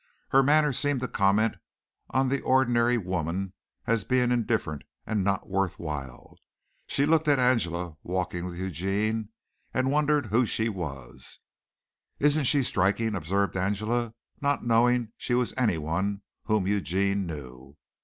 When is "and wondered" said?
9.75-10.25